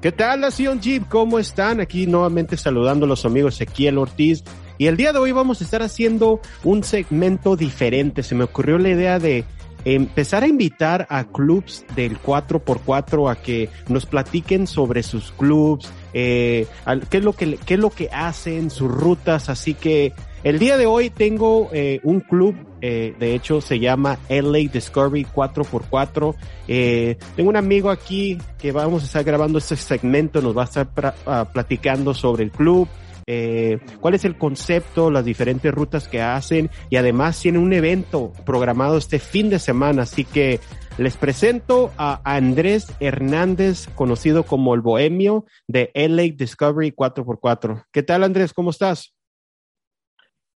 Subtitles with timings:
[0.00, 1.08] ¿Qué tal, Nación Jeep?
[1.08, 1.80] ¿Cómo están?
[1.80, 4.44] Aquí nuevamente saludando a los amigos Ezequiel Ortiz.
[4.78, 8.22] Y el día de hoy vamos a estar haciendo un segmento diferente.
[8.22, 9.44] Se me ocurrió la idea de
[9.84, 16.66] empezar a invitar a clubs del 4x4 a que nos platiquen sobre sus clubs, eh,
[17.08, 19.48] qué, es lo que, qué es lo que hacen, sus rutas.
[19.48, 20.12] Así que
[20.42, 25.24] el día de hoy tengo eh, un club, eh, de hecho se llama LA Discovery
[25.24, 26.34] 4x4.
[26.68, 30.66] Eh, tengo un amigo aquí que vamos a estar grabando este segmento, nos va a
[30.66, 30.88] estar
[31.26, 32.88] ah, platicando sobre el club,
[33.28, 38.32] eh, cuál es el concepto, las diferentes rutas que hacen y además tiene un evento
[38.44, 40.60] programado este fin de semana, así que
[40.96, 47.86] les presento a Andrés Hernández, conocido como el Bohemio de LA Discovery 4x4.
[47.90, 48.52] ¿Qué tal Andrés?
[48.52, 49.15] ¿Cómo estás?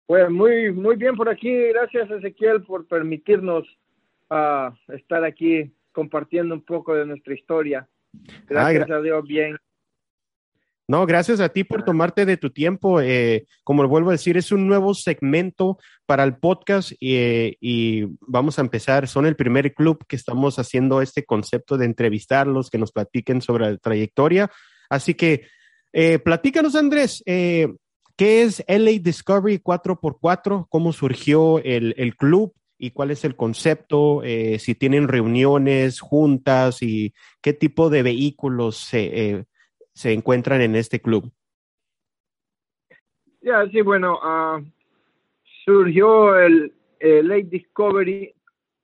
[0.10, 1.56] Pues muy, muy bien por aquí.
[1.68, 3.64] Gracias, Ezequiel, por permitirnos
[4.32, 7.88] uh, estar aquí compartiendo un poco de nuestra historia.
[8.48, 9.56] Gracias a Dios, bien.
[10.88, 13.00] No, gracias a ti por tomarte de tu tiempo.
[13.00, 18.08] Eh, como lo vuelvo a decir, es un nuevo segmento para el podcast y, y,
[18.22, 19.08] vamos a empezar.
[19.08, 23.70] Son el primer club que estamos haciendo este concepto de entrevistarlos, que nos platiquen sobre
[23.70, 24.50] la trayectoria.
[24.90, 25.46] Así que
[25.94, 27.68] eh, platícanos, Andrés, eh,
[28.20, 30.68] ¿Qué es LA Discovery 4x4?
[30.68, 32.54] ¿Cómo surgió el, el club?
[32.78, 34.24] ¿Y cuál es el concepto?
[34.26, 39.46] Eh, si tienen reuniones, juntas y qué tipo de vehículos se, eh,
[39.94, 41.32] se encuentran en este club.
[43.40, 44.66] Ya, sí, bueno, uh,
[45.64, 48.36] surgió el, LA Discovery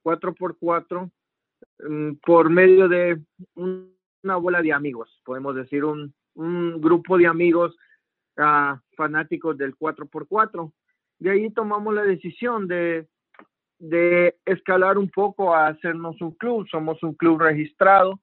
[0.06, 1.12] 4x4
[1.80, 3.22] um, por medio de
[3.56, 7.76] un, una bola de amigos, podemos decir, un, un grupo de amigos
[8.96, 10.72] fanáticos del 4x4.
[11.20, 13.08] De ahí tomamos la decisión de,
[13.80, 16.68] de escalar un poco a hacernos un club.
[16.70, 18.20] Somos un club registrado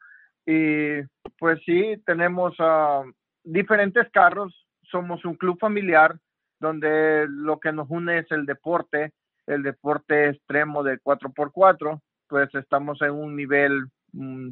[0.46, 1.02] y
[1.38, 3.10] pues sí, tenemos uh,
[3.44, 4.66] diferentes carros.
[4.82, 6.18] Somos un club familiar
[6.60, 9.12] donde lo que nos une es el deporte,
[9.46, 12.00] el deporte extremo del 4x4.
[12.28, 14.50] Pues estamos en un nivel mm,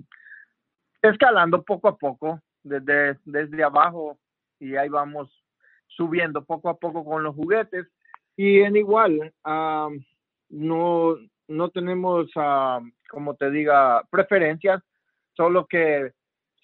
[1.02, 4.18] escalando poco a poco, desde, desde abajo
[4.58, 5.30] y ahí vamos
[5.90, 7.86] subiendo poco a poco con los juguetes.
[8.36, 11.16] Y en igual, no,
[11.48, 12.30] no tenemos,
[13.08, 14.82] como te diga, preferencias,
[15.36, 16.12] solo que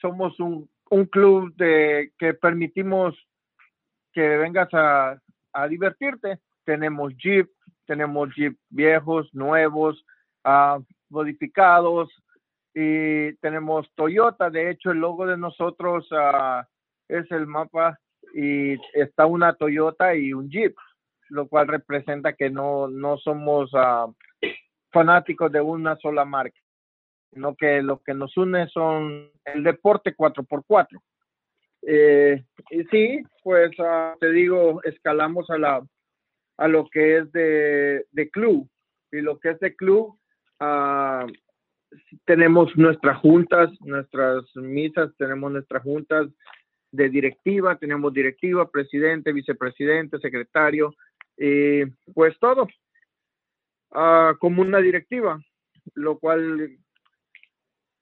[0.00, 0.69] somos un,
[1.10, 3.15] club de que permitimos
[4.12, 5.20] que vengas a,
[5.69, 6.38] divertirte.
[6.65, 7.48] Tenemos Jeep,
[7.86, 10.04] tenemos Jeep viejos, nuevos,
[11.09, 12.10] modificados,
[12.78, 14.50] y tenemos Toyota.
[14.50, 16.62] De hecho, el logo de nosotros uh,
[17.09, 17.98] es el mapa
[18.34, 20.76] y está una Toyota y un Jeep,
[21.31, 24.14] lo cual representa que no, no somos uh,
[24.92, 26.59] fanáticos de una sola marca,
[27.32, 31.00] sino que lo que nos une son el deporte 4x4.
[31.88, 35.86] Eh, y sí, pues uh, te digo, escalamos a, la,
[36.56, 38.69] a lo que es de, de club,
[39.12, 40.19] y lo que es de club,
[40.60, 41.26] uh,
[42.25, 46.26] tenemos nuestras juntas, nuestras misas, tenemos nuestras juntas
[46.92, 50.94] de directiva, tenemos directiva, presidente, vicepresidente, secretario,
[51.36, 52.66] eh, pues todo
[53.91, 55.38] uh, como una directiva,
[55.94, 56.78] lo cual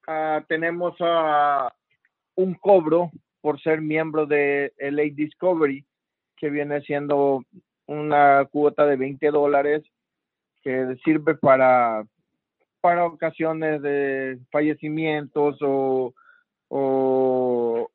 [0.06, 1.68] uh, tenemos uh,
[2.36, 5.84] un cobro por ser miembro de LA Discovery,
[6.36, 7.44] que viene siendo
[7.86, 9.82] una cuota de 20 dólares
[10.62, 12.04] que sirve para,
[12.80, 16.14] para ocasiones de fallecimientos o,
[16.68, 17.90] o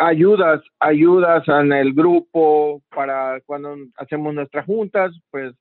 [0.00, 5.54] ayudas, ayudas en el grupo para cuando hacemos nuestras juntas, pues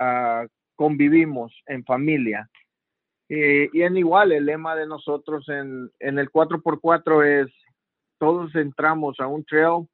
[0.00, 2.48] uh, convivimos en familia.
[3.28, 7.52] Eh, y en igual, el lema de nosotros en, en el 4x4 es,
[8.18, 9.86] todos entramos a un trail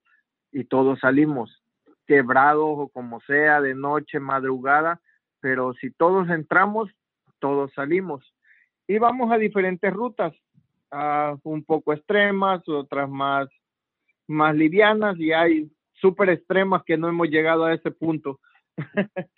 [0.53, 1.63] y todos salimos,
[2.07, 5.01] quebrados o como sea, de noche, madrugada,
[5.41, 6.91] pero si todos entramos,
[7.41, 8.25] todos salimos.
[8.87, 10.33] Y vamos a diferentes rutas
[11.43, 13.49] un poco extremas, otras más,
[14.27, 18.41] más livianas y hay súper extremas que no hemos llegado a ese punto.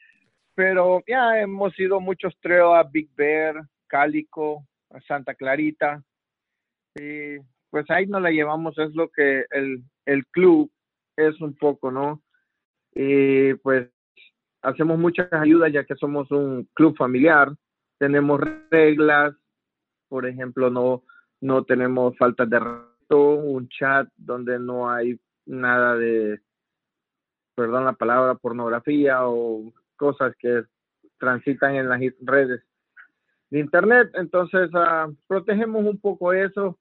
[0.55, 4.67] Pero ya hemos ido muchos trails a Big Bear, Cálico,
[5.07, 6.03] Santa Clarita.
[6.95, 7.39] Y
[7.71, 10.71] pues ahí nos la llevamos, es lo que el, el club
[11.17, 12.23] es un poco, ¿no?
[12.95, 13.91] Y pues
[14.63, 17.53] hacemos muchas ayudas ya que somos un club familiar,
[17.99, 19.35] tenemos reglas,
[20.09, 21.03] por ejemplo, no,
[21.41, 26.41] no tenemos faltas de reto, un chat donde no hay nada de,
[27.55, 30.65] perdón la palabra, pornografía o cosas que
[31.19, 32.63] transitan en las redes
[33.51, 34.11] de internet.
[34.15, 36.79] Entonces, uh, protegemos un poco eso.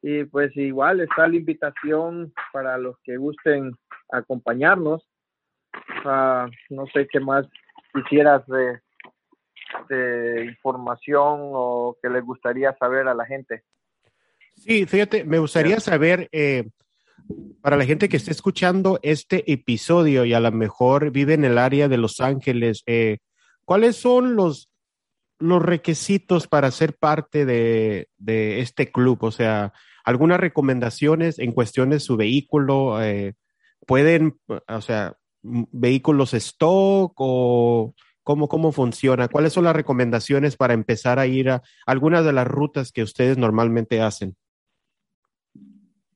[0.00, 3.76] Y pues igual está la invitación para los que gusten
[4.12, 5.08] acompañarnos.
[6.04, 7.46] Uh, no sé qué más
[7.92, 8.80] quisieras de,
[9.88, 13.64] de información o que les gustaría saber a la gente.
[14.58, 16.68] Sí, fíjate, me gustaría saber, eh,
[17.60, 21.58] para la gente que esté escuchando este episodio y a lo mejor vive en el
[21.58, 23.18] área de Los Ángeles, eh,
[23.64, 24.68] ¿cuáles son los,
[25.38, 29.22] los requisitos para ser parte de, de, este club?
[29.22, 29.72] O sea,
[30.04, 33.34] algunas recomendaciones en cuestión de su vehículo, eh,
[33.86, 34.38] pueden,
[34.68, 41.26] o sea, vehículos stock o cómo, cómo funciona, cuáles son las recomendaciones para empezar a
[41.26, 44.36] ir a algunas de las rutas que ustedes normalmente hacen.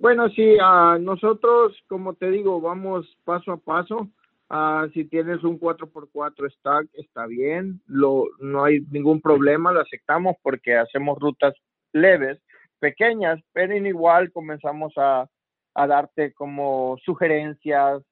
[0.03, 4.09] Bueno, sí, uh, nosotros, como te digo, vamos paso a paso.
[4.51, 10.35] Uh, si tienes un 4x4 stack, está bien, lo, no hay ningún problema, lo aceptamos
[10.43, 11.55] porque hacemos rutas
[11.93, 12.43] leves,
[12.81, 15.29] pequeñas, pero igual comenzamos a,
[15.73, 18.03] a darte como sugerencias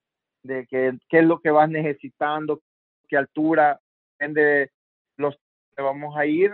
[0.44, 2.60] de qué es lo que vas necesitando,
[3.08, 3.80] qué altura,
[4.16, 4.70] depende
[5.16, 5.34] los
[5.74, 6.52] que vamos a ir,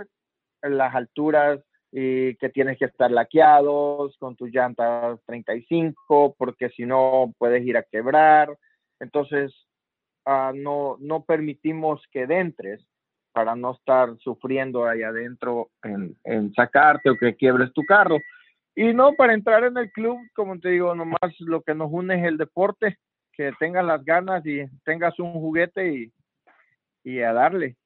[0.62, 1.60] las alturas
[1.92, 7.76] y que tienes que estar laqueados con tus llantas 35 porque si no puedes ir
[7.76, 8.56] a quebrar.
[9.00, 9.54] Entonces,
[10.26, 12.84] uh, no, no permitimos que entres
[13.32, 18.16] para no estar sufriendo ahí adentro en, en, sacarte o que quiebres tu carro.
[18.74, 22.14] Y no, para entrar en el club, como te digo, nomás lo que nos une
[22.14, 22.98] es el deporte,
[23.32, 26.12] que tengas las ganas y tengas un juguete y,
[27.04, 27.76] y a darle,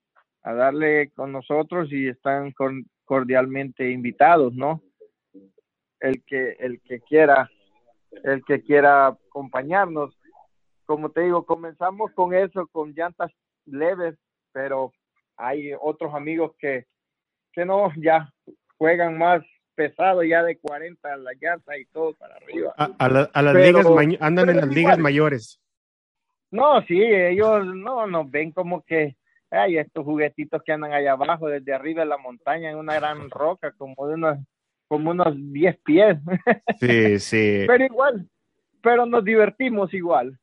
[0.43, 4.81] a darle con nosotros y están con, cordialmente invitados, ¿no?
[5.99, 7.51] El que, el que quiera,
[8.23, 10.17] el que quiera acompañarnos.
[10.85, 13.29] Como te digo, comenzamos con eso, con llantas
[13.65, 14.15] leves,
[14.53, 14.93] pero
[15.35, 16.85] hay otros amigos que,
[17.51, 18.31] que no, ya
[18.77, 19.43] juegan más
[19.75, 22.73] pesado, ya de 40 la llanta y todo para arriba.
[22.77, 24.75] A, a, la, a las pero, ligas, andan en las igual.
[24.75, 25.61] ligas mayores.
[26.49, 29.17] No, sí, ellos no nos ven como que
[29.51, 33.29] hay estos juguetitos que andan allá abajo, desde arriba de la montaña, en una gran
[33.29, 34.39] roca, como de unos,
[34.87, 36.17] como unos 10 pies.
[36.79, 37.63] Sí, sí.
[37.67, 38.27] Pero igual,
[38.81, 40.37] pero nos divertimos igual.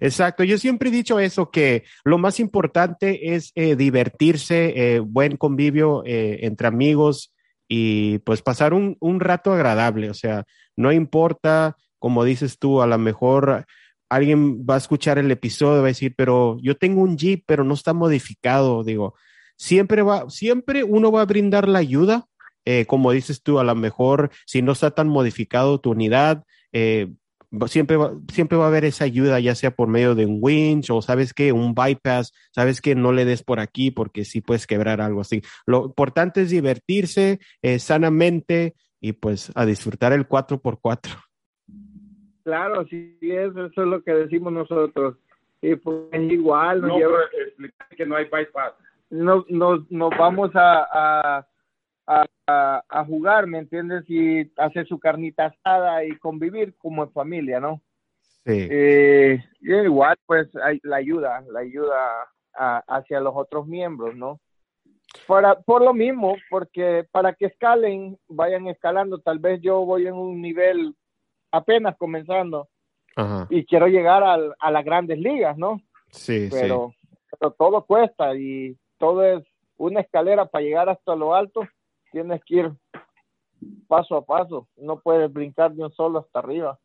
[0.00, 5.36] Exacto, yo siempre he dicho eso, que lo más importante es eh, divertirse, eh, buen
[5.36, 7.32] convivio eh, entre amigos
[7.68, 10.44] y pues pasar un, un rato agradable, o sea,
[10.74, 13.66] no importa, como dices tú, a lo mejor
[14.10, 17.64] alguien va a escuchar el episodio va a decir, pero yo tengo un Jeep, pero
[17.64, 18.84] no está modificado.
[18.84, 19.14] Digo,
[19.56, 22.26] siempre va, siempre uno va a brindar la ayuda.
[22.66, 27.12] Eh, como dices tú, a lo mejor si no está tan modificado tu unidad, eh,
[27.68, 30.90] siempre, va, siempre va a haber esa ayuda, ya sea por medio de un winch
[30.90, 34.66] o sabes que un bypass, sabes que no le des por aquí porque sí puedes
[34.66, 35.40] quebrar algo así.
[35.66, 41.29] Lo importante es divertirse eh, sanamente y pues a disfrutar el 4x4.
[42.50, 45.16] Claro, sí es, eso es lo que decimos nosotros.
[45.62, 47.18] Y pues igual nos no, lleva...
[47.96, 48.72] que no hay bypass.
[49.10, 51.46] Nos, nos, nos vamos a, a,
[52.48, 54.02] a, a, jugar, ¿me entiendes?
[54.08, 57.80] Y hacer su carnita asada y convivir como en familia, ¿no?
[58.44, 58.66] Sí.
[58.68, 62.26] Eh, y igual, pues, hay, la ayuda, la ayuda
[62.88, 64.40] hacia los otros miembros, ¿no?
[65.28, 70.14] Para, por lo mismo, porque para que escalen, vayan escalando, tal vez yo voy en
[70.14, 70.96] un nivel
[71.50, 72.68] apenas comenzando
[73.16, 73.46] Ajá.
[73.50, 75.80] y quiero llegar al, a las grandes ligas, ¿no?
[76.10, 77.08] Sí, pero, sí.
[77.38, 79.44] pero todo cuesta y todo es
[79.76, 81.62] una escalera para llegar hasta lo alto,
[82.12, 82.72] tienes que ir
[83.88, 86.78] paso a paso, no puedes brincar de un solo hasta arriba.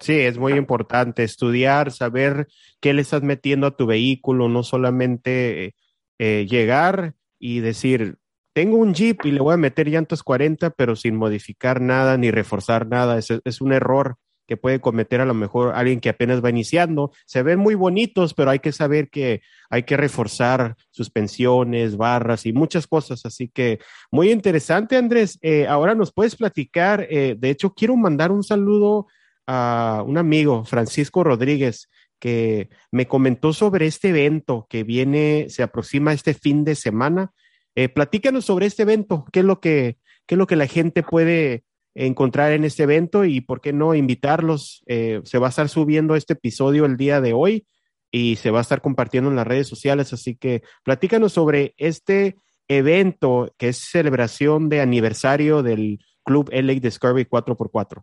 [0.00, 2.48] Sí, es muy importante estudiar, saber
[2.80, 5.74] qué le estás metiendo a tu vehículo, no solamente
[6.18, 8.16] eh, llegar y decir,
[8.60, 12.30] tengo un Jeep y le voy a meter llantas 40, pero sin modificar nada ni
[12.30, 13.18] reforzar nada.
[13.18, 17.10] Es, un error que puede cometer a lo mejor alguien que apenas va iniciando.
[17.24, 19.40] Se ven muy bonitos, pero hay que saber que
[19.70, 23.24] hay que reforzar suspensiones, barras y muchas cosas.
[23.24, 23.78] Así que
[24.10, 25.38] muy interesante, Andrés.
[25.40, 27.06] Eh, ahora nos puedes platicar.
[27.08, 29.06] Eh, de hecho, quiero mandar un saludo
[29.46, 31.88] a un amigo, Francisco Rodríguez,
[32.18, 37.32] que me comentó sobre este evento que viene, se aproxima este fin de semana
[37.74, 41.02] eh, platícanos sobre este evento, qué es lo que, qué es lo que la gente
[41.02, 44.82] puede encontrar en este evento y por qué no invitarlos.
[44.86, 47.66] Eh, se va a estar subiendo este episodio el día de hoy
[48.10, 52.36] y se va a estar compartiendo en las redes sociales, así que platícanos sobre este
[52.68, 58.02] evento que es celebración de aniversario del Club LA Discovery 4x4.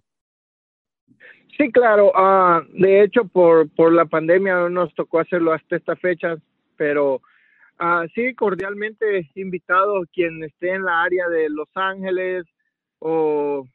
[1.57, 2.11] Sí, claro.
[2.11, 6.37] Uh, de hecho, por, por la pandemia no nos tocó hacerlo hasta esta fecha,
[6.75, 7.21] pero
[7.79, 12.45] Uh, sí, cordialmente invitado quien esté en la área de Los Ángeles,
[12.99, 13.67] o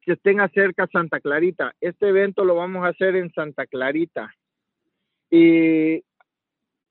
[0.00, 1.72] que estén cerca Santa Clarita.
[1.80, 4.34] Este evento lo vamos a hacer en Santa Clarita
[5.30, 6.02] y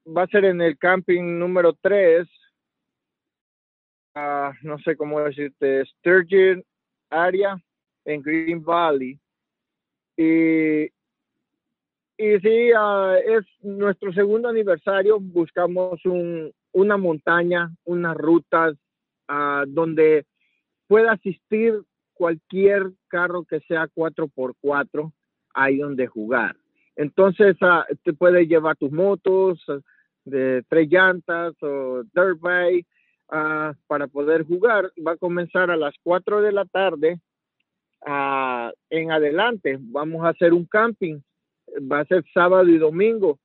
[0.05, 2.27] va a ser en el camping número 3,
[4.15, 6.63] ah, no sé cómo decirte, Sturgeon
[7.09, 7.57] Area
[8.05, 9.19] en Green Valley.
[10.15, 10.89] Y,
[12.21, 15.21] y sí, ah, es nuestro segundo aniversario.
[15.21, 18.75] Buscamos un, una montaña, unas rutas
[19.29, 20.25] uh, donde
[20.87, 21.81] pueda asistir
[22.13, 25.13] cualquier carro que sea 4x4,
[25.53, 26.57] hay donde jugar.
[26.97, 29.65] Entonces, uh, te puedes llevar tus motos
[30.25, 32.85] de tres llantas o dirt bike
[33.87, 34.91] para poder jugar.
[35.07, 37.21] Va a comenzar a las 4 de la tarde
[38.89, 39.77] en adelante.
[39.79, 41.21] Vamos a hacer un camping.
[41.91, 43.39] Va a ser sábado y domingo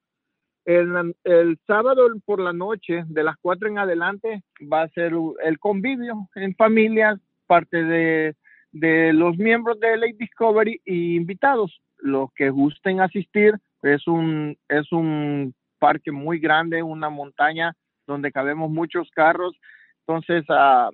[0.64, 5.12] el, el, sábado por la noche, de las 4 en adelante, va a ser
[5.43, 8.35] el convivio en familia, parte de,
[8.73, 11.81] de los miembros de Lake Discovery y invitados.
[11.99, 17.75] Los que gusten asistir, es un, es un parque muy grande, una montaña
[18.07, 19.54] donde cabemos muchos carros.
[20.07, 20.90] Entonces, uh,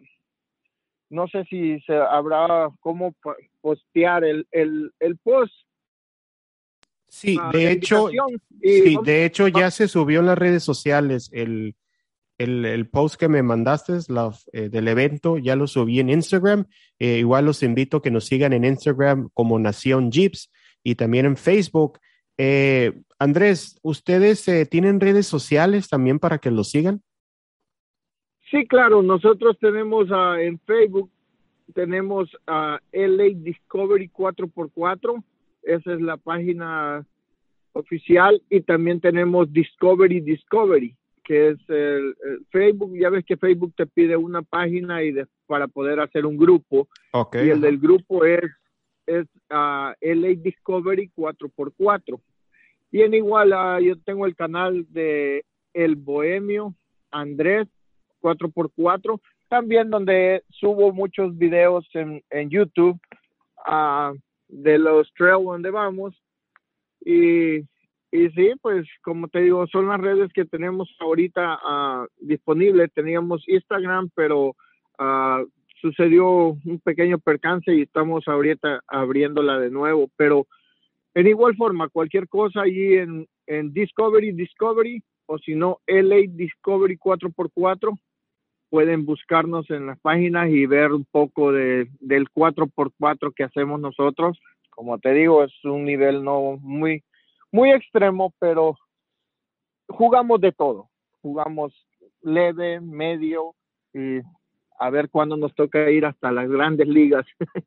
[1.11, 3.15] no sé si se habrá cómo
[3.61, 5.55] postear el, el, el post
[7.11, 8.09] Sí, de hecho,
[8.63, 11.75] sí, de hecho ya se subió en las redes sociales el,
[12.39, 16.67] el, el post que me mandaste la, eh, del evento, ya lo subí en Instagram.
[17.01, 20.53] Eh, igual los invito a que nos sigan en Instagram como Nación Jeeps
[20.85, 21.99] y también en Facebook.
[22.39, 27.03] Eh, Andrés, ¿ustedes tienen redes sociales también para que los sigan?
[28.53, 31.11] Sí, claro, nosotros tenemos uh, en Facebook,
[31.75, 35.25] tenemos a LA Discovery 4x4
[35.63, 37.05] esa es la página
[37.73, 42.17] oficial y también tenemos Discovery Discovery, que es el,
[42.51, 42.97] Facebook.
[42.97, 45.15] Ya ves que Facebook te pide una página y
[45.47, 46.89] para poder hacer un grupo.
[47.13, 48.51] Okay, y el del grupo es,
[49.07, 52.21] es uh, LA Discovery 4x4.
[52.93, 56.75] Y en igual, uh, yo tengo el canal de El Bohemio
[57.11, 57.69] Andrés
[58.23, 62.99] 4x4, también donde subo muchos videos en, en YouTube.
[63.67, 64.17] Uh,
[64.51, 66.15] de los trails donde vamos.
[67.01, 67.59] Y,
[68.13, 72.93] y sí, pues como te digo, son las redes que tenemos ahorita uh, disponibles.
[72.93, 74.57] Teníamos Instagram, pero
[74.99, 75.47] uh,
[75.81, 80.11] sucedió un pequeño percance y estamos ahorita abriéndola de nuevo.
[80.17, 80.47] Pero
[81.15, 86.97] en igual forma, cualquier cosa allí en, en Discovery, Discovery, o si no, LA Discovery
[86.97, 87.99] 4x4,
[88.71, 94.41] pueden buscarnos en las páginas y ver un poco de, del 4x4 que hacemos nosotros.
[94.71, 97.05] Como te digo, es un nivel no muy,
[97.51, 98.79] muy extremo, pero
[99.89, 100.89] jugamos de todo.
[101.21, 101.75] Jugamos
[102.23, 103.55] leve, medio
[103.93, 104.21] y
[104.79, 107.27] a ver cuándo nos toca ir hasta las grandes ligas.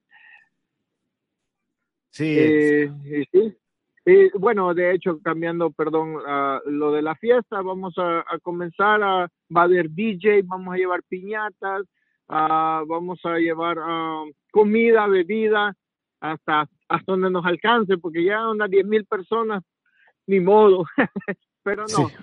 [2.10, 2.90] sí, eh,
[3.32, 3.58] sí.
[4.06, 9.02] Y bueno, de hecho, cambiando, perdón, uh, lo de la fiesta, vamos a, a, comenzar
[9.02, 11.84] a, va a haber DJ, vamos a llevar piñatas,
[12.28, 15.74] uh, vamos a llevar uh, comida, bebida,
[16.20, 19.64] hasta, hasta donde nos alcance, porque ya unas 10 mil personas,
[20.28, 20.84] ni modo,
[21.64, 22.16] pero no, sí.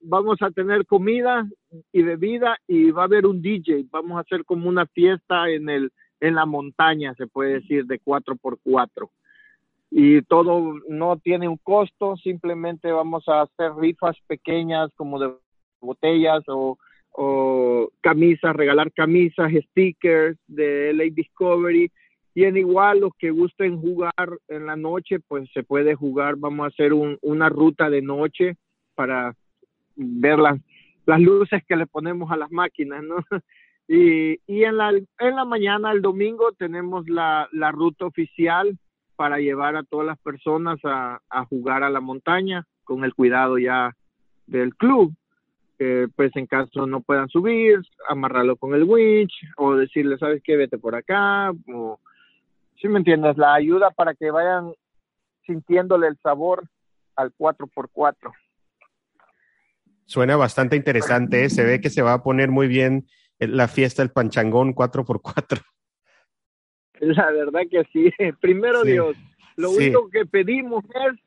[0.00, 1.46] vamos a tener comida
[1.92, 5.68] y bebida y va a haber un DJ, vamos a hacer como una fiesta en,
[5.68, 9.10] el, en la montaña, se puede decir, de 4x4
[9.90, 15.32] y todo no tiene un costo, simplemente vamos a hacer rifas pequeñas como de
[15.80, 16.78] botellas o,
[18.00, 21.90] camisas, regalar camisas, stickers de LA Discovery.
[22.32, 24.12] Y en igual los que gusten jugar
[24.46, 28.54] en la noche, pues se puede jugar, vamos a hacer un, una ruta de noche
[28.94, 29.34] para
[29.96, 30.60] ver las,
[31.06, 33.16] las luces que le ponemos a las máquinas, ¿no?
[33.90, 38.78] Y, y en, la, en la mañana, el domingo, tenemos la, la ruta oficial
[39.18, 41.18] para llevar a todas las personas a,
[41.50, 43.96] jugar a la montaña con el cuidado ya
[44.46, 45.12] del club.
[45.80, 50.56] Eh, pues en caso no puedan subir, amarrarlo con el winch o decirle, ¿sabes qué?
[50.56, 51.50] Vete por acá.
[51.74, 51.98] O,
[52.76, 54.72] si ¿sí me entiendes, la ayuda para que vayan
[55.44, 56.68] sintiéndole el sabor
[57.16, 58.32] al 4x4.
[60.06, 61.50] Suena bastante interesante, ¿eh?
[61.50, 63.08] se ve que se va a poner muy bien
[63.40, 65.60] la fiesta del Panchangón 4x4.
[67.16, 68.12] La verdad que sí.
[68.40, 68.92] Primero sí.
[68.92, 69.16] Dios,
[69.56, 69.76] lo sí.
[69.76, 71.20] único que pedimos es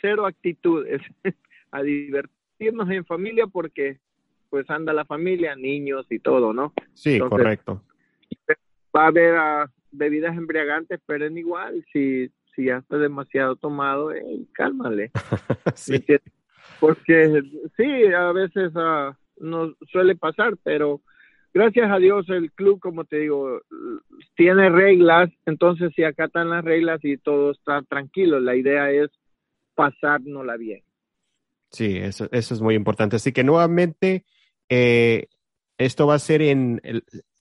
[0.00, 1.00] cero actitudes,
[1.70, 3.98] a divertirnos en familia porque
[4.50, 6.72] pues anda la familia, niños y todo, ¿no?
[6.94, 7.82] Sí, Entonces, correcto.
[8.96, 14.46] Va a haber uh, bebidas embriagantes, pero igual, si, si ya está demasiado tomado, eh,
[14.52, 15.10] cálmale.
[15.74, 16.02] sí.
[16.80, 17.42] Porque
[17.76, 21.02] sí, a veces uh, nos suele pasar, pero
[21.52, 23.60] gracias a Dios el club, como te digo,
[24.36, 29.10] tiene reglas, entonces si acatan las reglas y todo está tranquilo, la idea es
[29.74, 30.82] pasárnosla bien.
[31.70, 33.16] Sí, eso, es muy importante.
[33.16, 34.24] Así que nuevamente,
[34.68, 35.26] eh,
[35.76, 36.80] esto va a ser en,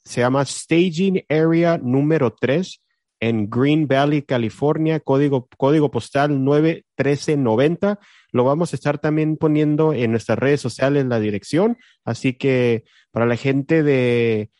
[0.03, 2.81] se llama Staging Area número 3
[3.19, 7.99] en Green Valley, California, código, código postal 91390.
[8.31, 11.77] Lo vamos a estar también poniendo en nuestras redes sociales la dirección.
[12.03, 14.51] Así que para la gente de,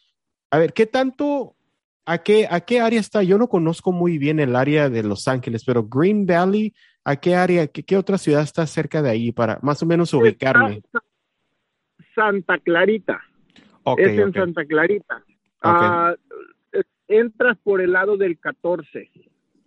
[0.51, 1.55] a ver, ¿qué tanto,
[2.05, 3.23] a qué, a qué área está?
[3.23, 6.73] Yo no conozco muy bien el área de Los Ángeles, pero Green Valley,
[7.03, 10.13] ¿a qué área, qué, qué otra ciudad está cerca de ahí para más o menos
[10.13, 10.81] ubicarme?
[12.15, 13.21] Santa Clarita.
[13.83, 14.41] Okay, es en okay.
[14.41, 15.23] Santa Clarita.
[15.61, 15.81] Ok.
[15.81, 16.26] Uh,
[17.07, 19.09] entras por el lado del 14.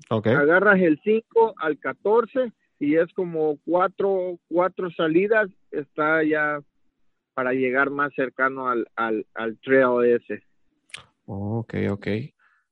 [0.08, 0.32] Okay.
[0.32, 5.48] Agarras el 5 al 14 y es como cuatro, cuatro salidas.
[5.70, 6.60] Está ya
[7.34, 10.42] para llegar más cercano al, al, al trail ese.
[11.26, 12.08] Ok, ok.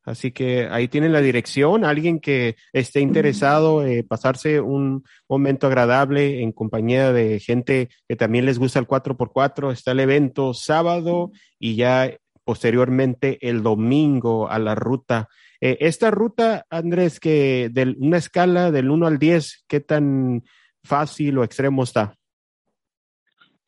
[0.09, 1.85] Así que ahí tienen la dirección.
[1.85, 8.17] Alguien que esté interesado en eh, pasarse un momento agradable en compañía de gente que
[8.17, 9.71] también les gusta el 4x4.
[9.71, 12.11] Está el evento sábado y ya
[12.49, 15.29] posteriormente el domingo a la ruta.
[15.61, 20.43] Eh, esta ruta, Andrés, que de una escala del 1 al 10, ¿qué tan
[20.83, 22.15] fácil o extremo está?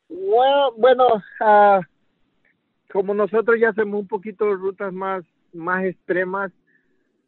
[0.09, 1.05] Bueno, bueno
[1.41, 1.81] uh,
[2.91, 5.23] como nosotros ya hacemos un poquito de rutas más,
[5.53, 6.51] más extremas,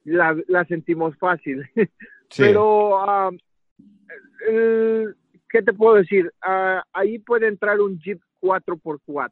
[0.05, 1.69] la, la sentimos fácil.
[2.29, 2.41] Sí.
[2.41, 3.37] Pero, uh,
[4.47, 5.15] el,
[5.51, 6.33] ¿qué te puedo decir?
[6.43, 9.29] Uh, ahí puede entrar un Jeep 4x4.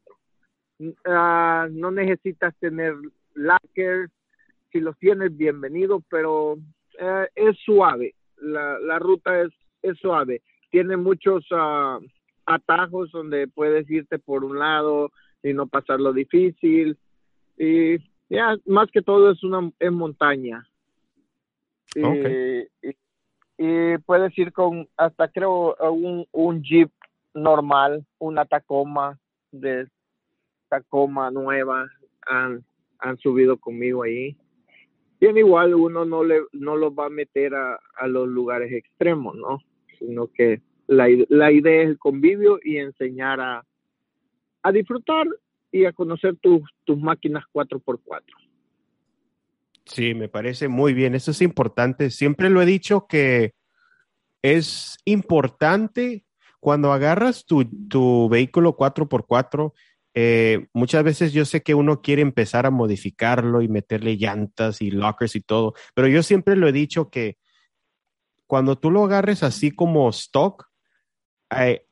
[0.82, 2.96] Uh, no necesitas tener
[3.36, 4.12] lockers,
[4.72, 9.52] si los tienes, bienvenido, pero uh, es suave, la, la ruta es,
[9.84, 12.04] es, suave, tiene muchos uh,
[12.48, 15.12] atajos donde puedes irte por un lado
[15.44, 16.98] y no pasar lo difícil,
[17.60, 20.68] y ya, más que todo es una es montaña.
[21.96, 22.68] Okay.
[22.82, 22.96] Y,
[23.60, 26.89] y, puedes ir con hasta creo un, un Jeep
[27.36, 29.20] normal, una Tacoma
[29.52, 29.88] de
[30.71, 31.86] Tacoma nueva
[32.25, 32.63] han,
[32.99, 34.38] han subido conmigo ahí.
[35.19, 39.36] Bien, igual uno no le no los va a meter a, a los lugares extremos,
[39.36, 39.60] ¿no?
[39.99, 43.65] Sino que la, la idea es el convivio y enseñar a,
[44.63, 45.27] a disfrutar
[45.73, 48.21] y a conocer tus, tus máquinas 4x4.
[49.86, 51.15] Sí, me parece muy bien.
[51.15, 52.12] Eso es importante.
[52.12, 53.53] Siempre lo he dicho que
[54.41, 56.23] es importante
[56.62, 59.73] cuando agarras tu, tu vehículo 4x4
[60.13, 64.91] eh, muchas veces yo sé que uno quiere empezar a modificarlo y meterle llantas y
[64.91, 67.38] lockers y todo, pero yo siempre lo he dicho que
[68.47, 70.67] cuando tú lo agarres así como stock,
[71.58, 71.86] eh,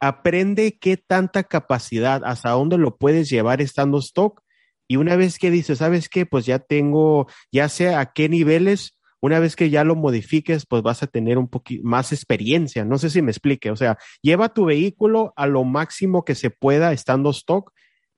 [0.00, 4.42] aprende qué tanta capacidad, hasta dónde lo puedes llevar estando stock.
[4.88, 6.26] Y una vez que dices, ¿sabes qué?
[6.26, 10.82] Pues ya tengo, ya sé a qué niveles, una vez que ya lo modifiques, pues
[10.82, 12.84] vas a tener un poquito más experiencia.
[12.84, 13.70] No sé si me explique.
[13.70, 17.72] O sea, lleva tu vehículo a lo máximo que se pueda estando stock,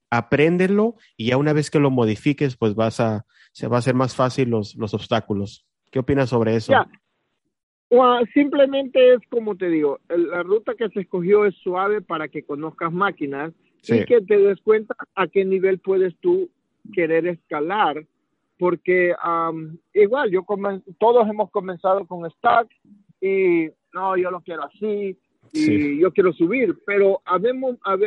[0.09, 3.95] apréndelo y ya una vez que lo modifiques, pues vas a, se va a hacer
[3.95, 5.65] más fácil los, los obstáculos.
[5.91, 6.71] ¿Qué opinas sobre eso?
[6.71, 6.87] Ya.
[7.89, 12.43] Well, simplemente es como te digo, la ruta que se escogió es suave para que
[12.43, 13.97] conozcas máquinas sí.
[13.97, 16.49] y que te des cuenta a qué nivel puedes tú
[16.91, 18.03] querer escalar
[18.63, 20.45] porque um, igual yo
[20.97, 22.69] todos hemos comenzado con stack
[23.19, 25.19] y no yo lo quiero así
[25.51, 25.99] y sí.
[25.99, 27.97] yo quiero subir pero habemos a,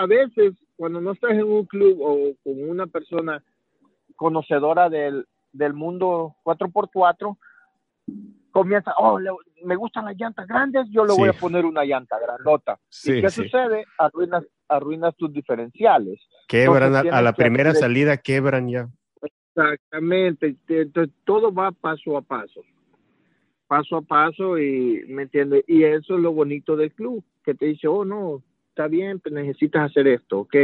[0.00, 3.40] a veces cuando no estás en un club o con una persona
[4.16, 7.36] conocedora del, del mundo 4x4
[8.50, 9.30] comienza oh le,
[9.62, 11.20] me gustan las llantas grandes yo le sí.
[11.20, 16.20] voy a poner una llanta grandota y qué sucede arruinas arruinas tus diferenciales.
[16.46, 17.82] Quebran a, a la primera hacer...
[17.82, 18.88] salida quebran ya
[19.54, 22.62] Exactamente, entonces todo va paso a paso,
[23.66, 27.66] paso a paso y me entiende y eso es lo bonito del club, que te
[27.66, 30.54] dice, oh no, está bien, pues necesitas hacer esto, ok,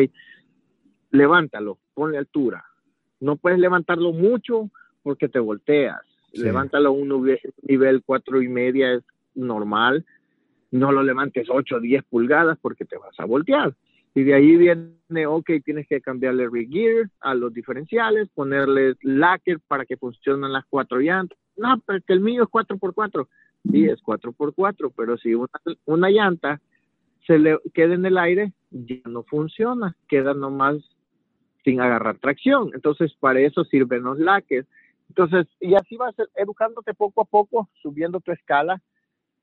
[1.10, 2.64] levántalo, ponle altura,
[3.18, 4.70] no puedes levantarlo mucho
[5.02, 6.00] porque te volteas,
[6.32, 6.42] sí.
[6.42, 9.02] levántalo a un nivel cuatro y media es
[9.34, 10.06] normal,
[10.70, 13.74] no lo levantes 8 o 10 pulgadas porque te vas a voltear.
[14.16, 19.60] Y de ahí viene, ok, tienes que cambiarle rig gear a los diferenciales, ponerle lacquer
[19.68, 21.38] para que funcionen las cuatro llantas.
[21.54, 23.28] No, porque el mío es 4x4.
[23.70, 25.50] Sí, es 4x4, pero si una,
[25.84, 26.62] una llanta
[27.26, 30.76] se le queda en el aire, ya no funciona, queda nomás
[31.62, 32.70] sin agarrar tracción.
[32.72, 34.64] Entonces, para eso sirven los laques.
[35.10, 38.80] Entonces, y así vas educándote poco a poco, subiendo tu escala.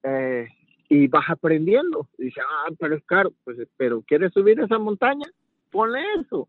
[0.01, 0.47] Eh,
[0.93, 2.07] y vas aprendiendo.
[2.19, 3.33] Y dice, ah, pero es caro.
[3.43, 5.25] Pues, pero ¿quieres subir esa montaña?
[5.71, 6.47] Ponle eso.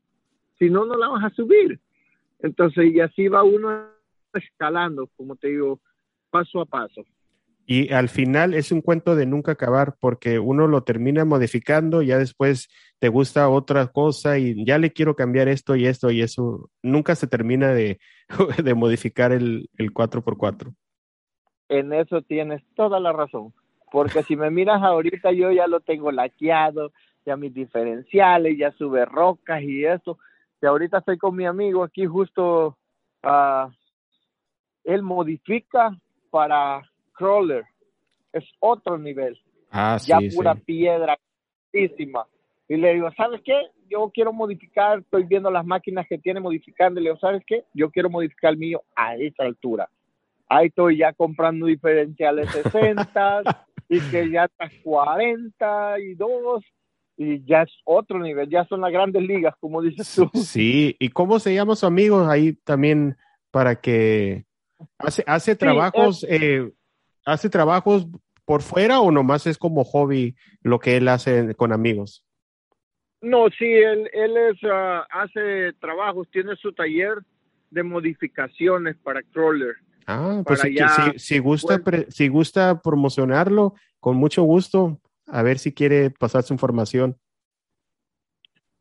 [0.59, 1.81] si no, no la vas a subir.
[2.41, 3.87] Entonces, y así va uno
[4.35, 5.81] escalando, como te digo,
[6.31, 7.05] paso a paso.
[7.67, 12.19] Y al final es un cuento de nunca acabar porque uno lo termina modificando, ya
[12.19, 16.69] después te gusta otra cosa y ya le quiero cambiar esto y esto y eso.
[16.83, 17.99] Nunca se termina de,
[18.63, 20.75] de modificar el, el 4x4.
[21.71, 23.55] En eso tienes toda la razón.
[23.95, 26.91] Porque si me miras ahorita, yo ya lo tengo laqueado,
[27.25, 30.19] ya mis diferenciales, ya sube rocas y eso.
[30.61, 32.77] Y ahorita estoy con mi amigo aquí justo,
[33.23, 33.71] uh,
[34.83, 35.97] él modifica
[36.29, 37.67] para crawler.
[38.33, 39.41] Es otro nivel.
[39.71, 40.63] Ah, ya sí, pura sí.
[40.63, 41.17] piedra.
[41.73, 43.69] Y le digo, ¿sabes qué?
[43.89, 46.99] Yo quiero modificar, estoy viendo las máquinas que tiene modificando.
[46.99, 47.63] Y le digo, ¿sabes qué?
[47.73, 49.89] Yo quiero modificar el mío a esa altura.
[50.49, 56.65] Ahí estoy ya comprando diferenciales 60 y que ya está 42
[57.17, 60.31] y ya es otro nivel, ya son las grandes ligas, como dices tú.
[60.35, 63.17] Sí, ¿y cómo se llama su amigo ahí también
[63.51, 64.45] para que
[64.99, 66.73] hace, hace trabajos, eh,
[67.25, 68.09] hace trabajos
[68.45, 72.25] por fuera o nomás es como hobby lo que él hace con amigos?
[73.21, 77.19] No, sí, él, él es, uh, hace trabajos, tiene su taller
[77.71, 79.77] de modificaciones para crawler.
[80.07, 85.59] Ah, pues si, si, si gusta, pre- si gusta promocionarlo, con mucho gusto, a ver
[85.59, 87.17] si quiere pasar su información.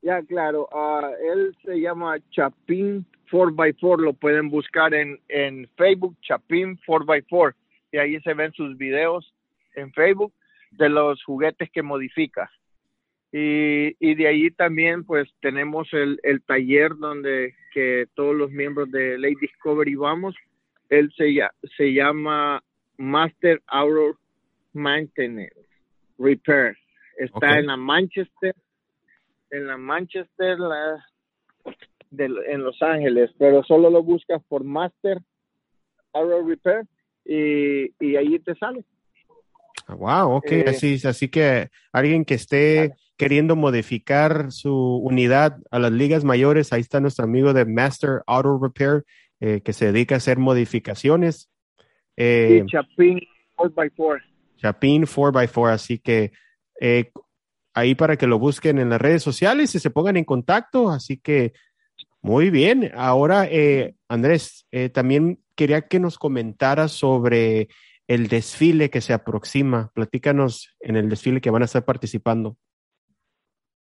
[0.02, 6.78] Ya, claro, uh, él se llama Chapín 4x4, lo pueden buscar en, en Facebook, Chapín
[6.86, 7.56] 4x4,
[7.94, 9.34] y ahí se ven sus videos
[9.76, 10.34] en Facebook
[10.72, 12.52] de los juguetes que modifica.
[13.32, 18.92] Y, y de ahí también pues tenemos el, el taller donde que todos los miembros
[18.92, 20.36] de Late Discovery vamos.
[21.00, 21.26] Él se,
[21.78, 22.64] se llama
[22.98, 24.18] Master Auto
[24.74, 25.56] Maintenance
[26.18, 26.78] Repair.
[27.18, 28.56] Está en la Manchester,
[29.52, 31.06] en la Manchester, la,
[32.12, 35.20] de, en Los Ángeles, pero solo lo buscas por Master
[36.14, 36.86] Auto Repair
[37.26, 38.84] y, y ahí te sale.
[39.88, 45.80] Ah, Wow, ok, Eh, así, así que alguien que esté queriendo modificar su unidad a
[45.80, 49.04] las ligas mayores, ahí está nuestro amigo de Master Auto Repair,
[49.44, 51.52] eh, que se dedica a hacer modificaciones.
[52.16, 53.20] Eh, y Chapín
[53.58, 54.22] 4x4.
[54.56, 56.32] Chapín 4x4, así que
[56.80, 57.12] eh,
[57.74, 61.18] ahí para que lo busquen en las redes sociales y se pongan en contacto, así
[61.18, 61.52] que
[62.22, 62.90] muy bien.
[62.96, 67.68] Ahora, eh, Andrés, eh, también quería que nos comentaras sobre
[68.08, 69.92] el desfile que se aproxima.
[69.94, 72.56] Platícanos en el desfile que van a estar participando.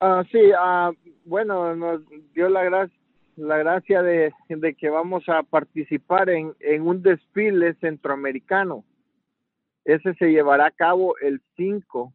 [0.00, 0.90] Ah, sí, ah,
[1.26, 2.00] bueno, nos
[2.33, 2.90] dio la, gra
[3.37, 4.33] la gracia de,
[4.79, 8.85] que vamos a participar en, un desfile centroamericano.
[9.85, 12.12] Ese se llevará a cabo el 5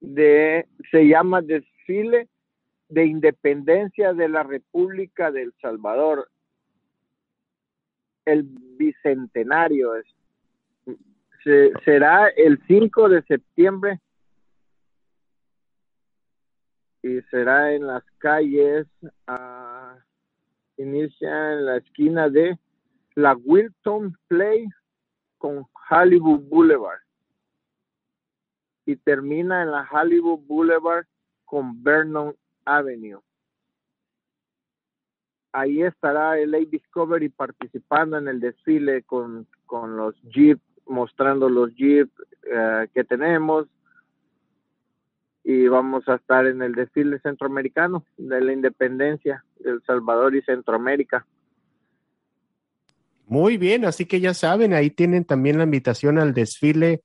[0.00, 2.28] de, se llama Desfile
[2.88, 6.28] de Independencia de la República del Salvador.
[8.24, 10.06] El bicentenario es,
[11.42, 14.00] se, será el 5 de septiembre
[17.04, 18.86] y será en las calles,
[20.76, 22.58] inicia en la esquina de
[23.14, 24.66] la Wilton Play
[25.38, 27.00] con Hollywood Boulevard.
[28.86, 31.06] Y termina en la Hollywood Boulevard
[31.44, 32.34] con Vernon
[32.64, 33.20] Avenue.
[35.52, 41.72] Ahí estará el Late Discovery participando en el desfile con, con los Jeep, mostrando los
[41.76, 43.68] Jeep uh, que tenemos,
[45.44, 49.44] y vamos a estar en el desfile centroamericano de la independencia.
[49.53, 51.26] de El Salvador y Centroamérica.
[53.26, 57.02] Muy bien, así que ya saben, ahí tienen también la invitación al desfile.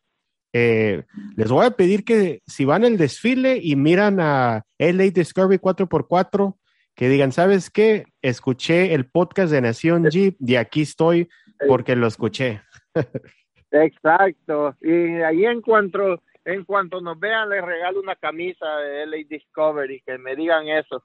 [0.52, 5.60] Eh, les voy a pedir que si van al desfile y miran a LA Discovery
[5.60, 6.56] 4x4,
[6.96, 8.04] que digan, ¿sabes qué?
[8.22, 11.30] Escuché el podcast de Nación Jeep y aquí estoy
[11.68, 12.62] porque lo escuché.
[13.72, 14.76] Exacto.
[14.82, 20.02] Y ahí en cuanto en cuanto nos vean, les regalo una camisa de LA Discovery,
[20.02, 21.04] que me digan eso.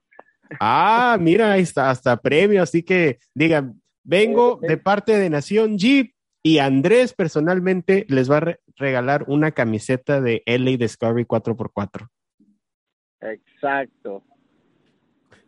[0.61, 6.15] Ah, mira, ahí está, hasta premio, así que digan, vengo de parte de Nación Jeep
[6.43, 12.09] y Andrés personalmente les va a re regalar una camiseta de LA Discovery 4x4.
[13.21, 14.23] Exacto.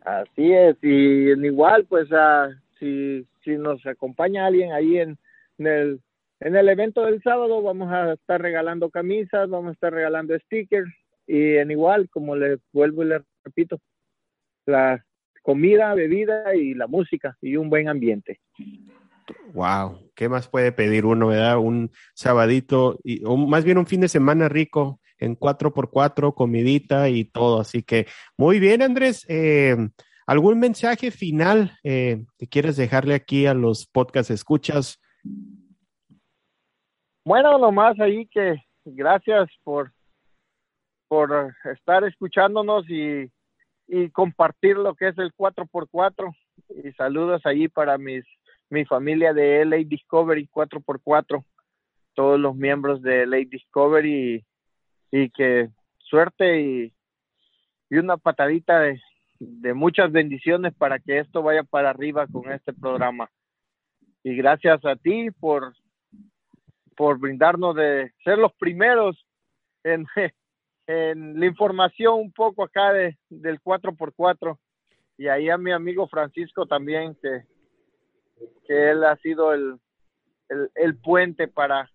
[0.01, 5.17] Así es, y igual, pues, uh, si, si nos acompaña alguien ahí en,
[5.57, 6.01] en el
[6.39, 10.93] en el evento del sábado vamos a estar regalando camisas, vamos a estar regalando stickers
[11.25, 13.79] y en igual, como les vuelvo y les repito,
[14.67, 15.03] la
[15.41, 18.41] comida, bebida y la música y un buen ambiente.
[19.53, 21.57] Wow, ¿qué más puede pedir uno, verdad?
[21.57, 27.25] Un sabadito, y, o más bien un fin de semana rico en 4x4, comidita y
[27.25, 27.59] todo.
[27.59, 29.25] Así que muy bien, Andrés.
[29.29, 29.75] Eh,
[30.25, 35.01] ¿algún mensaje final eh, que quieres dejarle aquí a los podcast escuchas?
[37.25, 39.91] Bueno, nomás ahí que gracias por,
[41.07, 43.29] por estar escuchándonos y,
[43.87, 46.35] y compartir lo que es el 4x4
[46.83, 48.25] y saludos ahí para mis
[48.69, 51.43] mi familia de LA Discovery 4x4,
[52.13, 54.45] todos los miembros de LA Discovery
[55.11, 55.69] y, y que
[55.99, 56.93] suerte y,
[57.89, 59.01] y una patadita de,
[59.39, 63.29] de muchas bendiciones para que esto vaya para arriba con este programa.
[64.23, 65.73] Y gracias a ti por,
[66.95, 69.25] por brindarnos de ser los primeros
[69.83, 70.05] en,
[70.87, 74.57] en la información un poco acá de, del 4x4.
[75.17, 77.43] Y ahí a mi amigo Francisco también, que,
[78.65, 79.79] que él ha sido el,
[80.75, 81.91] el, puente para,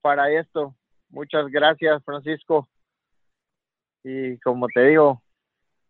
[0.00, 0.74] para esto.
[1.10, 2.68] Muchas gracias, Francisco.
[4.02, 5.22] Y como te digo,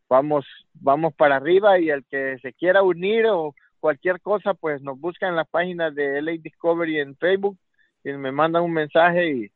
[0.09, 4.99] vamos, vamos para arriba y el que se quiera unir o cualquier cosa, pues nos
[4.99, 7.57] busca en la página de LA Discovery en Facebook
[8.03, 9.53] y me mandan un mensaje y,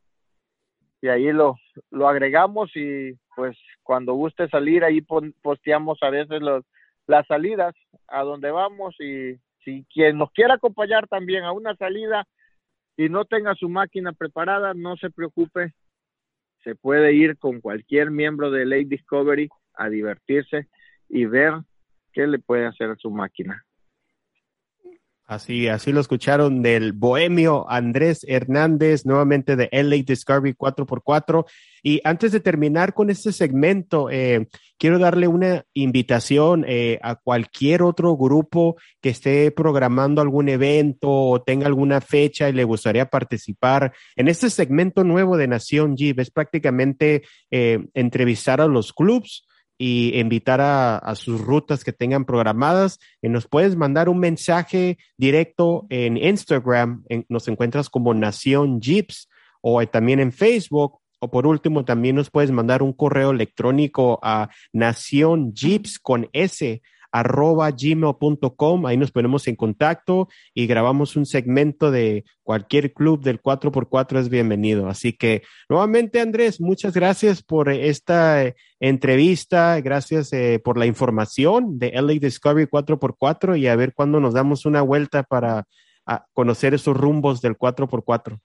[1.04, 1.58] y ahí lo,
[1.90, 5.02] lo agregamos y pues cuando guste salir ahí
[5.42, 6.64] posteamos a veces los,
[7.06, 7.74] las salidas
[8.08, 12.26] a donde vamos y si quien nos quiera acompañar también a una salida
[12.96, 15.74] y no tenga su máquina preparada, no se preocupe,
[16.62, 20.68] se puede ir con cualquier miembro de Lake Discovery a divertirse
[21.10, 21.52] y ver
[22.14, 23.62] qué le puede hacer a su máquina.
[25.26, 31.46] Así, así lo escucharon del bohemio Andrés Hernández, nuevamente de LA Discovery 4x4.
[31.82, 37.82] Y antes de terminar con este segmento, eh, quiero darle una invitación eh, a cualquier
[37.82, 43.94] otro grupo que esté programando algún evento o tenga alguna fecha y le gustaría participar
[44.16, 46.20] en este segmento nuevo de Nación Jeep.
[46.20, 49.46] Es prácticamente eh, entrevistar a los clubs
[49.86, 52.98] y invitar a, sus rutas que tengan programadas.
[53.20, 59.28] Y nos puedes mandar un mensaje directo en Instagram, nos encuentras como Nación Jeeps
[59.60, 61.00] o también en Facebook.
[61.18, 66.80] O por último, también nos puedes mandar un correo electrónico a Nación Jeeps con S
[67.14, 68.86] arroba gmail.com.
[68.86, 74.28] Ahí nos ponemos en contacto y grabamos un segmento de cualquier club del 4x4 es
[74.28, 74.88] bienvenido.
[74.88, 79.80] Así que nuevamente, Andrés, muchas gracias por esta eh, entrevista.
[79.80, 84.66] Gracias eh, por la información de LA Discovery 4x4 y a ver cuándo nos damos
[84.66, 85.66] una vuelta para
[86.32, 88.40] conocer esos rumbos del 4x4.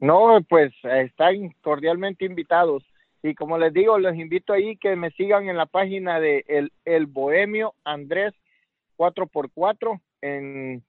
[0.00, 2.82] No, pues están cordialmente invitados.
[3.22, 6.72] Y como les digo, les invito ahí que me sigan en la página de El,
[6.84, 8.34] el Bohemio Andrés
[8.96, 10.82] 4x4 en,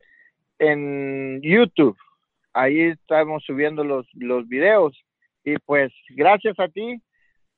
[0.59, 1.97] en YouTube.
[2.53, 4.97] Ahí estamos subiendo los, los videos.
[5.43, 7.01] Y pues gracias a ti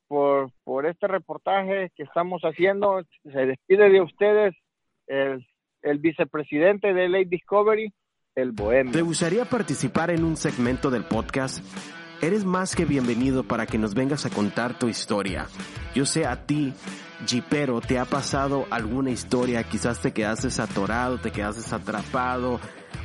[0.07, 3.01] por, por este reportaje que estamos haciendo.
[3.23, 4.55] Se despide de ustedes
[5.07, 5.45] el,
[5.81, 7.93] el vicepresidente de Late Discovery,
[8.35, 8.91] el Bohemio.
[8.91, 11.63] ¿Te gustaría participar en un segmento del podcast?
[12.25, 15.45] Eres más que bienvenido para que nos vengas a contar tu historia.
[15.93, 16.73] Yo sé a ti,
[17.27, 22.59] Jeepero, te ha pasado alguna historia, quizás te quedaste atorado, te quedaste atrapado,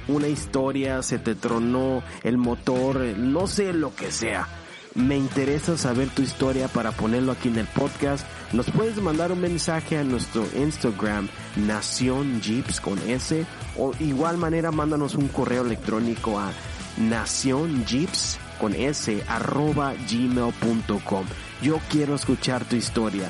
[0.08, 4.48] una historia, se te tronó el motor, no sé lo que sea.
[4.94, 8.26] Me interesa saber tu historia para ponerlo aquí en el podcast.
[8.54, 13.44] Nos puedes mandar un mensaje a nuestro Instagram, Nación Jeeps con S,
[13.76, 16.50] o igual manera mándanos un correo electrónico a
[16.96, 21.24] Nación Jeeps con s arroba gmail.com.
[21.62, 23.28] Yo quiero escuchar tu historia